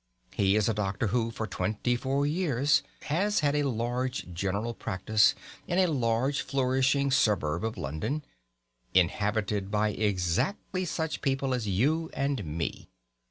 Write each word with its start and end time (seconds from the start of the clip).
He 0.33 0.55
is 0.55 0.67
a 0.67 0.73
doctor 0.73 1.09
who 1.13 1.29
for 1.29 1.45
twenty 1.45 1.95
four 1.95 2.25
years 2.25 2.81
has 3.03 3.41
had 3.41 3.55
a 3.55 3.69
large 3.69 4.33
general 4.33 4.73
practice 4.73 5.35
in 5.67 5.77
a 5.77 5.85
large 5.85 6.41
flourishing 6.41 7.11
suburb 7.11 7.63
of 7.63 7.77
London, 7.77 8.25
inhabited 8.95 9.69
by 9.69 9.89
exactly 9.89 10.85
such 10.85 11.21
people 11.21 11.53
as 11.53 11.67
you 11.67 12.09
and 12.15 12.43
me. 12.43 12.89